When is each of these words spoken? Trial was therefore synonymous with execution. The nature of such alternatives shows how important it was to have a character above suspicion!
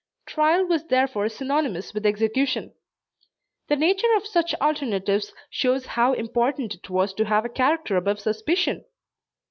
Trial 0.25 0.65
was 0.65 0.85
therefore 0.87 1.29
synonymous 1.29 1.93
with 1.93 2.07
execution. 2.07 2.73
The 3.67 3.75
nature 3.75 4.11
of 4.17 4.25
such 4.25 4.55
alternatives 4.55 5.31
shows 5.47 5.85
how 5.93 6.13
important 6.13 6.73
it 6.73 6.89
was 6.89 7.13
to 7.13 7.25
have 7.25 7.45
a 7.45 7.49
character 7.49 7.97
above 7.97 8.19
suspicion! 8.19 8.83